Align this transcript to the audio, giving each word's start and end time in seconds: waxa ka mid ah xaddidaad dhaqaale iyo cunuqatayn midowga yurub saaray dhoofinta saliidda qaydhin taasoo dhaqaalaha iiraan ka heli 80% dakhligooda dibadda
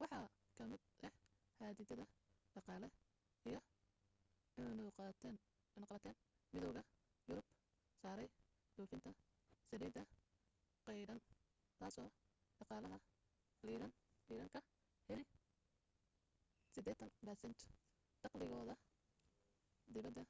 waxa 0.00 0.18
ka 0.56 0.62
mid 0.70 0.82
ah 1.08 1.14
xaddidaad 1.58 2.08
dhaqaale 2.54 2.88
iyo 3.48 3.60
cunuqatayn 4.54 5.36
midowga 5.76 6.12
yurub 7.28 7.46
saaray 8.02 8.28
dhoofinta 8.74 9.10
saliidda 9.68 10.02
qaydhin 10.86 11.20
taasoo 11.80 12.10
dhaqaalaha 12.58 12.98
iiraan 13.68 14.48
ka 14.54 14.60
heli 15.08 15.24
80% 16.74 17.70
dakhligooda 18.22 18.74
dibadda 19.94 20.22